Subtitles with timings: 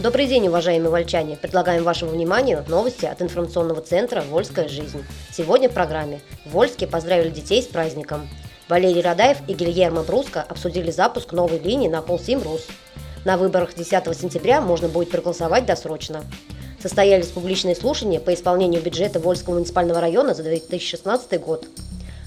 [0.00, 1.36] Добрый день, уважаемые вольчане!
[1.36, 5.04] Предлагаем вашему вниманию новости от информационного центра «Вольская жизнь».
[5.32, 8.28] Сегодня в программе в Вольске поздравили детей с праздником.
[8.68, 12.64] Валерий Радаев и Гильермо Бруско обсудили запуск новой линии на Полсим Рус.
[13.24, 16.22] На выборах 10 сентября можно будет проголосовать досрочно.
[16.80, 21.66] Состоялись публичные слушания по исполнению бюджета Вольского муниципального района за 2016 год.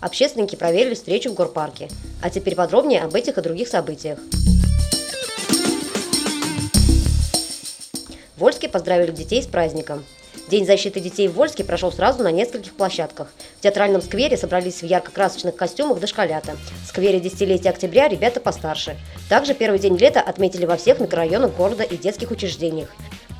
[0.00, 1.88] Общественники проверили встречу в горпарке.
[2.22, 4.18] А теперь подробнее об этих и других событиях.
[8.38, 10.04] В Вольске поздравили детей с праздником.
[10.48, 13.32] День защиты детей в Вольске прошел сразу на нескольких площадках.
[13.58, 16.56] В театральном сквере собрались в ярко-красочных костюмах дошколята.
[16.84, 18.96] В сквере десятилетия октября ребята постарше.
[19.28, 22.90] Также первый день лета отметили во всех микрорайонах города и детских учреждениях.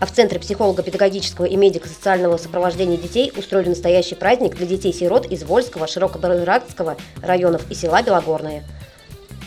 [0.00, 5.86] А в Центре психолого-педагогического и медико-социального сопровождения детей устроили настоящий праздник для детей-сирот из Вольского,
[5.86, 8.64] Широкобарырадского районов и села Белогорное.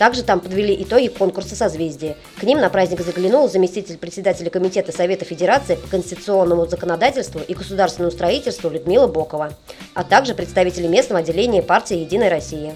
[0.02, 2.18] Также там подвели итоги конкурса «Созвездие».
[2.40, 8.12] К ним на праздник заглянул заместитель председателя Комитета Совета Федерации по конституционному законодательству и государственному
[8.12, 9.54] строительству Людмила Бокова,
[9.94, 12.76] а также представители местного отделения партии «Единая Россия».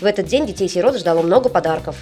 [0.00, 1.96] В этот день детей-сирот ждало много подарков.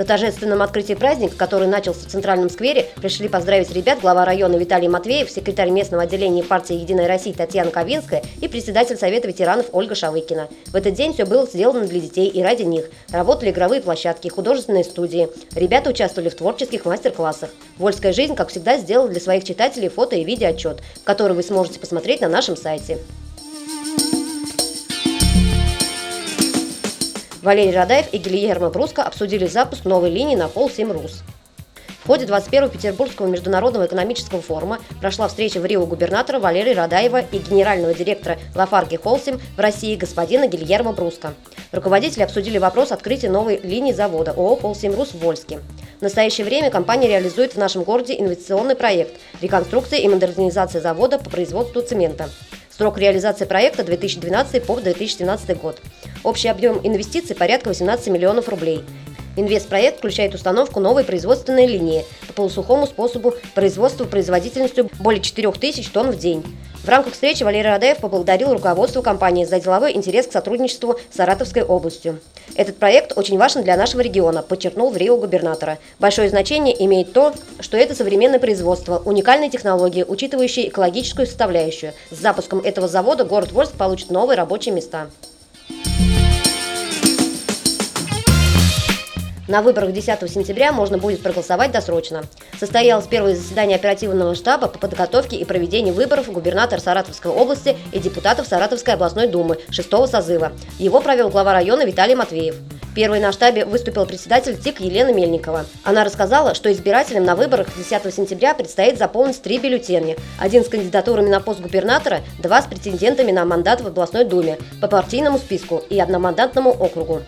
[0.00, 4.88] На торжественном открытии праздника, который начался в Центральном сквере, пришли поздравить ребят глава района Виталий
[4.88, 10.48] Матвеев, секретарь местного отделения партии «Единая Россия» Татьяна Ковинская и председатель Совета ветеранов Ольга Шавыкина.
[10.68, 12.86] В этот день все было сделано для детей и ради них.
[13.10, 15.28] Работали игровые площадки, художественные студии.
[15.54, 17.50] Ребята участвовали в творческих мастер-классах.
[17.76, 22.22] «Вольская жизнь», как всегда, сделала для своих читателей фото и видеоотчет, который вы сможете посмотреть
[22.22, 22.96] на нашем сайте.
[27.42, 31.22] Валерий Радаев и Гильермо Бруско обсудили запуск новой линии на пол 7 РУС.
[32.04, 37.38] В ходе 21-го Петербургского международного экономического форума прошла встреча в Рио губернатора Валерия Радаева и
[37.38, 41.32] генерального директора Лафарги Холсим в России господина Гильермо Бруско.
[41.72, 45.60] Руководители обсудили вопрос открытия новой линии завода ООО «Полсим Рус» в Вольске.
[45.98, 51.30] В настоящее время компания реализует в нашем городе инвестиционный проект «Реконструкция и модернизация завода по
[51.30, 52.28] производству цемента».
[52.76, 55.78] Срок реализации проекта 2012 по 2017 год.
[56.22, 58.84] Общий объем инвестиций порядка 18 миллионов рублей.
[59.36, 66.18] Инвестпроект включает установку новой производственной линии по полусухому способу производства производительностью более 4000 тонн в
[66.18, 66.44] день.
[66.84, 71.62] В рамках встречи Валерий Радаев поблагодарил руководство компании за деловой интерес к сотрудничеству с Саратовской
[71.62, 72.20] областью.
[72.54, 75.78] Этот проект очень важен для нашего региона, подчеркнул в Рио губернатора.
[75.98, 81.92] Большое значение имеет то, что это современное производство, уникальные технологии, учитывающие экологическую составляющую.
[82.10, 85.08] С запуском этого завода город Вольск получит новые рабочие места.
[89.50, 92.22] На выборах 10 сентября можно будет проголосовать досрочно.
[92.60, 98.46] Состоялось первое заседание оперативного штаба по подготовке и проведению выборов губернатора Саратовской области и депутатов
[98.46, 100.52] Саратовской областной думы 6 созыва.
[100.78, 102.54] Его провел глава района Виталий Матвеев.
[102.94, 105.66] Первой на штабе выступил председатель ТИК Елена Мельникова.
[105.82, 110.14] Она рассказала, что избирателям на выборах 10 сентября предстоит заполнить три бюллетеня.
[110.38, 114.86] Один с кандидатурами на пост губернатора, два с претендентами на мандат в областной думе по
[114.86, 117.22] партийному списку и одномандатному округу.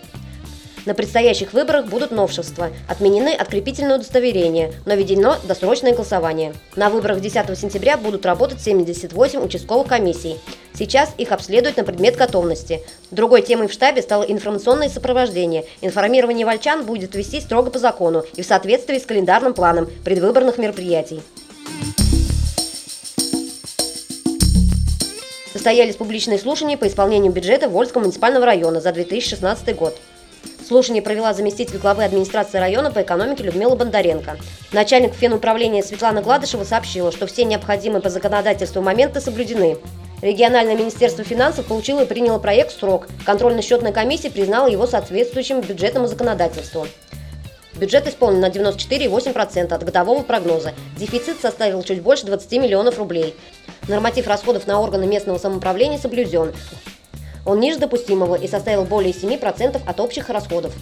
[0.84, 2.70] На предстоящих выборах будут новшества.
[2.88, 6.54] Отменены открепительные удостоверения, но введено досрочное голосование.
[6.75, 10.38] На выборах 10 сентября будут работать 78 участковых комиссий.
[10.75, 12.82] Сейчас их обследуют на предмет готовности.
[13.12, 15.66] Другой темой в штабе стало информационное сопровождение.
[15.82, 21.22] Информирование вольчан будет вести строго по закону и в соответствии с календарным планом предвыборных мероприятий.
[25.53, 29.97] Состоялись публичные слушания по исполнению бюджета Вольского муниципального района за 2016 год.
[30.67, 34.39] Слушание провела заместитель главы администрации района по экономике Людмила Бондаренко.
[34.73, 39.77] Начальник финуправления Светлана Гладышева сообщила, что все необходимые по законодательству моменты соблюдены.
[40.21, 43.09] Региональное министерство финансов получило и приняло проект в срок.
[43.27, 46.86] Контрольно-счетная комиссия признала его соответствующим бюджетному законодательству.
[47.75, 50.72] Бюджет исполнен на 94,8% от годового прогноза.
[50.97, 53.34] Дефицит составил чуть больше 20 миллионов рублей.
[53.89, 56.53] Норматив расходов на органы местного самоуправления соблюден.
[57.44, 60.74] Он ниже допустимого и составил более 7% от общих расходов.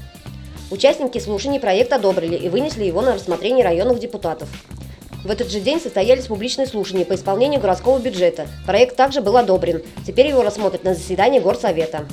[0.70, 4.48] Участники слушаний проект одобрили и вынесли его на рассмотрение районных депутатов.
[5.24, 8.46] В этот же день состоялись публичные слушания по исполнению городского бюджета.
[8.66, 9.82] Проект также был одобрен.
[10.06, 12.06] Теперь его рассмотрят на заседании Горсовета.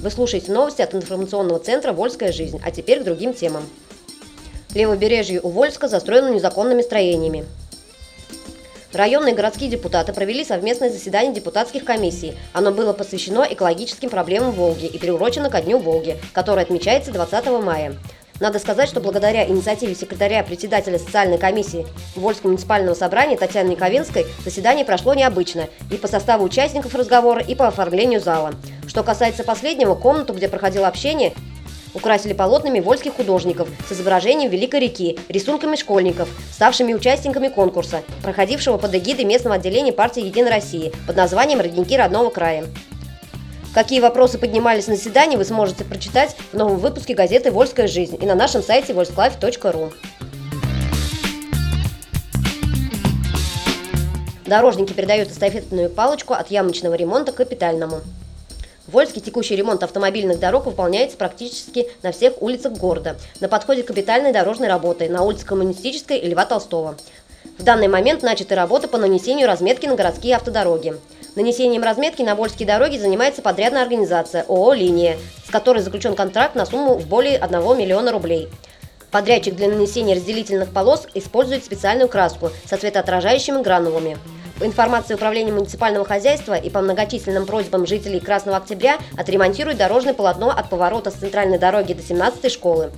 [0.00, 3.64] Вы слушаете новости от информационного центра «Вольская жизнь», а теперь к другим темам.
[4.74, 7.44] Левобережье у Вольска застроено незаконными строениями.
[8.92, 12.34] Районные городские депутаты провели совместное заседание депутатских комиссий.
[12.52, 17.96] Оно было посвящено экологическим проблемам Волги и приурочено ко Дню Волги, который отмечается 20 мая.
[18.40, 24.84] Надо сказать, что благодаря инициативе секретаря председателя социальной комиссии Вольского муниципального собрания Татьяны Никовинской заседание
[24.84, 28.54] прошло необычно и по составу участников разговора, и по оформлению зала.
[28.88, 31.34] Что касается последнего, комнату, где проходило общение,
[31.92, 38.94] Украсили полотнами вольских художников с изображением Великой реки, рисунками школьников, ставшими участниками конкурса, проходившего под
[38.94, 42.66] эгидой местного отделения партии «Единой России» под названием «Родники родного края».
[43.74, 48.26] Какие вопросы поднимались на заседании, вы сможете прочитать в новом выпуске газеты «Вольская жизнь» и
[48.26, 49.92] на нашем сайте volsklave.ru.
[54.44, 58.00] Дорожники передают эстафетную палочку от ямочного ремонта к капитальному.
[58.90, 63.14] В Вольске текущий ремонт автомобильных дорог выполняется практически на всех улицах города.
[63.38, 66.96] На подходе капитальной дорожной работы на улице Коммунистической и Льва Толстого.
[67.56, 70.96] В данный момент начаты работы по нанесению разметки на городские автодороги.
[71.36, 75.16] Нанесением разметки на Вольские дороги занимается подрядная организация ООО «Линия»,
[75.46, 78.48] с которой заключен контракт на сумму в более 1 миллиона рублей.
[79.12, 84.18] Подрядчик для нанесения разделительных полос использует специальную краску со светоотражающими гранулами.
[84.62, 90.68] Информации Управления муниципального хозяйства и по многочисленным просьбам жителей Красного Октября отремонтируют дорожное полотно от
[90.68, 92.90] поворота с центральной дороги до 17-й школы.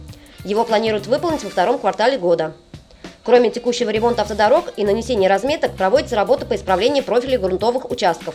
[0.44, 2.54] Его планируют выполнить во втором квартале года.
[3.22, 8.34] Кроме текущего ремонта автодорог и нанесения разметок, проводится работа по исправлению профилей грунтовых участков.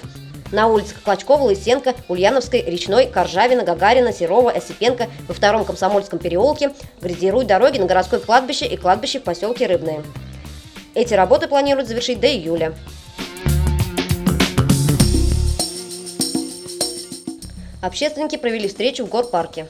[0.54, 6.72] На улицах Клочкова, Лысенко, Ульяновской, Речной, Коржавина, Гагарина, Серова, Осипенко во втором Комсомольском переулке
[7.02, 10.02] градируют дороги на городское кладбище и кладбище в поселке Рыбное.
[10.96, 12.74] Эти работы планируют завершить до июля.
[17.88, 19.66] Общественники провели встречу в горпарке.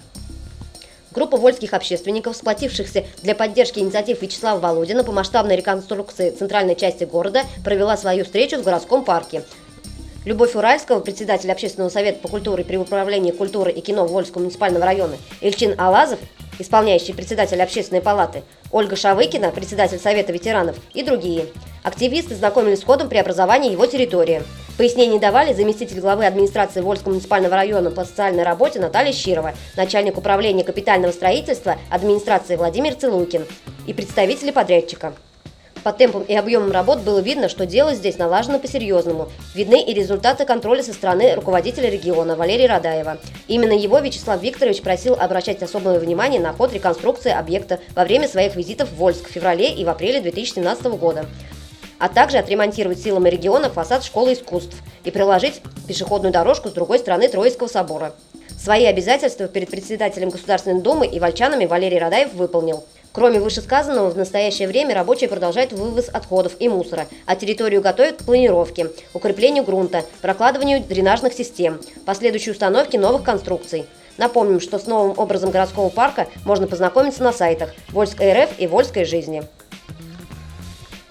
[1.12, 7.44] Группа вольских общественников, сплотившихся для поддержки инициатив Вячеслава Володина по масштабной реконструкции центральной части города,
[7.64, 9.44] провела свою встречу в городском парке.
[10.26, 15.18] Любовь Уральского, председатель Общественного совета по культуре при управлении культуры и кино Вольского муниципального района,
[15.40, 16.18] Ильчин Алазов,
[16.58, 18.42] исполняющий председатель Общественной палаты,
[18.72, 21.46] Ольга Шавыкина, председатель Совета ветеранов и другие.
[21.84, 24.42] Активисты знакомились с ходом преобразования его территории.
[24.78, 30.64] Пояснений давали заместитель главы администрации Вольского муниципального района по социальной работе Наталья Щирова, начальник управления
[30.64, 33.48] капитального строительства администрации Владимир Целуйкин
[33.88, 35.14] и представители подрядчика.
[35.84, 39.30] По темпам и объемам работ было видно, что дело здесь налажено по-серьезному.
[39.56, 43.18] Видны и результаты контроля со стороны руководителя региона Валерия Радаева.
[43.48, 48.56] Именно его Вячеслав Викторович просил обращать особое внимание на ход реконструкции объекта во время своих
[48.56, 51.26] визитов в Вольск в феврале и в апреле 2017 года
[52.00, 57.28] а также отремонтировать силами региона фасад школы искусств и приложить пешеходную дорожку с другой стороны
[57.28, 58.14] Троицкого собора.
[58.58, 62.84] Свои обязательства перед председателем Государственной Думы и вольчанами Валерий Радаев выполнил.
[63.12, 68.26] Кроме вышесказанного, в настоящее время рабочие продолжают вывоз отходов и мусора, а территорию готовят к
[68.26, 73.88] планировке, укреплению грунта, прокладыванию дренажных систем, последующей установке новых конструкций.
[74.18, 79.06] Напомним, что с новым образом городского парка можно познакомиться на сайтах Вольской РФ и Вольской
[79.06, 79.44] жизни.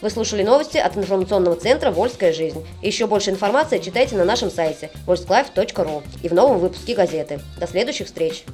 [0.02, 2.66] Вы слушали новости от информационного центра «Вольская жизнь».
[2.82, 7.40] Еще больше информации читайте на нашем сайте volsklave.ru и в новом выпуске газеты.
[7.58, 8.44] До следующих встреч!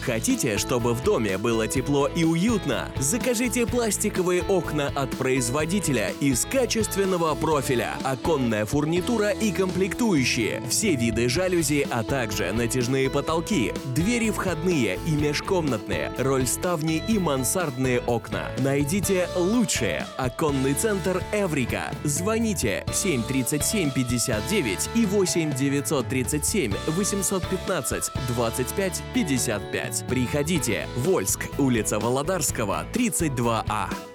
[0.00, 2.90] Хотите, чтобы в доме было тепло и уютно?
[2.98, 11.86] Закажите пластиковые окна от производителя из качественного профиля, оконная фурнитура и комплектующие, все виды жалюзи,
[11.90, 18.50] а также натяжные потолки, двери входные и межкомнатные, рольставни и мансардные окна.
[18.58, 20.06] Найдите лучшее.
[20.16, 21.92] Оконный центр Эврика.
[22.04, 29.89] Звоните 737 59 и 8 937 815 25 55.
[30.08, 30.86] Приходите.
[30.96, 34.09] Вольск, улица Володарского, 32А.